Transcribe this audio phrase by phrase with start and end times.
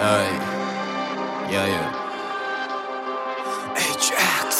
[0.00, 0.02] 哎
[1.50, 1.88] ，yeah yeah。
[3.76, 4.54] HX，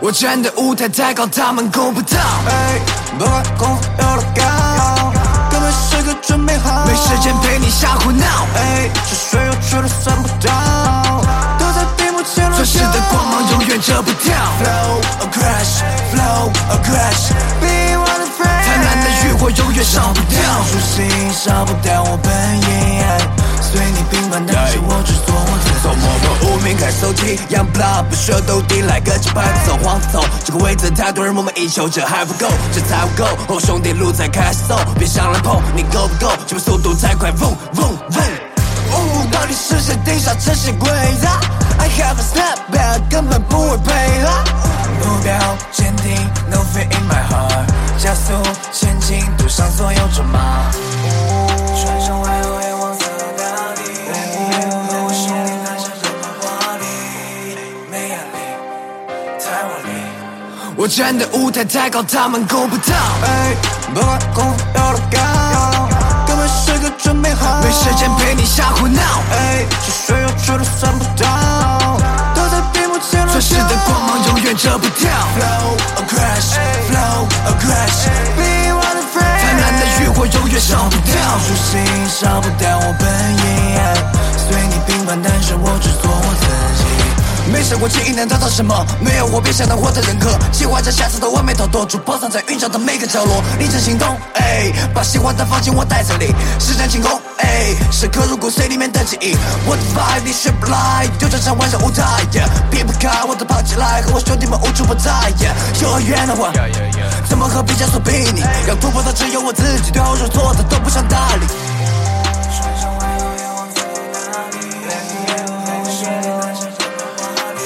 [0.00, 2.18] 我站的舞台太高，他们够不到。
[2.46, 2.80] 哎，
[3.18, 5.12] 不管功夫有多高，
[5.50, 6.86] 根本时刻准备好。
[6.86, 8.24] 没时间陪你瞎胡闹。
[8.56, 11.20] 哎，是谁又去了算不到，
[11.58, 11.84] 都在
[12.24, 14.32] 前钻石的光芒永远遮不掉。
[14.62, 17.32] Flow a crash, flow a crash,
[19.42, 20.40] 婪的欲火永远烧不掉。
[20.70, 23.02] 初心烧不掉我本意，
[23.60, 25.76] 随你平凡，但是我只做我自己。
[25.82, 33.28] 从默默无名开始走起，Young blood 不舍斗地来个金牌走黄走，这个位置太多人梦寐以求，这还不够，这才不够。
[33.48, 36.32] 哦兄弟，路在开始走，别想来碰，你够不够？
[36.46, 38.32] 节奏速度太快，vroom vroom vroom。
[38.94, 40.88] 哦，到底是谁定下这些规
[41.20, 41.26] 则
[41.78, 44.31] ？I have a step back，根本不会配合。
[50.12, 50.38] 上所有筹码。
[51.74, 53.00] 穿上外套，也往色
[53.38, 53.42] 大
[53.74, 53.80] 地。
[54.88, 56.84] 和我兄弟谈下任何话题，
[57.90, 58.36] 没压力，
[59.40, 59.88] 太华丽。
[60.76, 62.94] 我站的舞台太高，他们够不到。
[63.24, 63.56] 哎，
[63.94, 65.18] 不管功夫有多高，
[66.26, 67.62] 根本时刻准备好。
[67.62, 69.00] 没时间陪你瞎胡闹。
[69.32, 71.96] 哎，是谁又去了算不到，
[72.34, 75.10] 都在闭目前钻石的光芒永远遮不掉。
[80.52, 81.14] 欲火永远烧不掉。
[81.46, 83.40] 初心烧不掉我本意，
[84.36, 86.84] 随你平凡，但是我只做我自己。
[87.50, 90.38] 没想过轻易能得到什么，没有我别想当我的人格。
[90.52, 93.42] 计划着下次的完美逃脱，主播藏在云霄的每个角落。
[93.58, 96.34] 凌晨行动，哎，把喜欢的放进我袋子里。
[96.60, 99.36] 施展进攻，哎，时刻入骨髓里面的记忆。
[99.66, 102.24] 我的 vibe 你学不来，就站上万丈舞台，
[102.70, 105.10] 避不开我的跑起来，和我兄弟们无处不在。
[105.80, 106.50] 幼儿园的我，
[107.28, 108.40] 怎么和毕加索比拟？
[108.68, 109.90] 要突破的只有我自己，
[110.22, 111.44] 说错的都不想搭理。
[111.44, 112.86] 我兄
[114.52, 114.62] 弟
[115.66, 116.40] 谈下任何
[117.18, 117.26] 话
[117.58, 117.60] 题，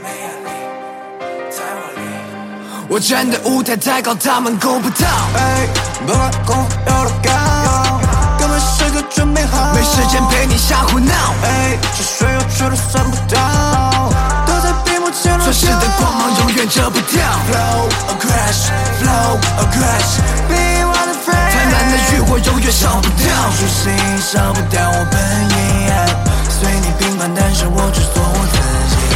[0.00, 0.48] 没压力，
[1.50, 2.00] 太华丽。
[2.88, 5.08] 我站的舞台太高，他们够不到。
[5.34, 5.66] 哎，
[6.06, 7.28] 不管功夫有多高，
[8.38, 9.74] 根本时刻准备好。
[9.74, 11.12] 没时间陪你瞎胡闹。
[11.42, 12.40] 哎，是谁又
[12.76, 13.36] 算不到，
[14.46, 17.18] 都在闭目前钻石的光芒永远遮不掉。
[24.20, 25.52] 心烧不掉我本意，
[26.50, 28.58] 随你评判，但是我只做我自
[28.90, 29.07] 己。